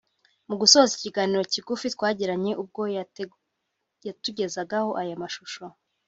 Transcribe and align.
Mu 0.47 0.55
gusoza 0.61 0.91
ikiganiro 0.97 1.41
kigufi 1.53 1.85
twagiranye 1.95 2.51
ubwo 2.61 2.81
yatugezagaho 4.05 4.89
aya 5.01 5.21
mashusho 5.23 5.63